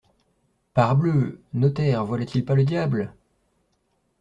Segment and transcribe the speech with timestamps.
[0.73, 1.39] Parbleu!…
[1.53, 3.13] notaire, voilà-t-il pas le diable!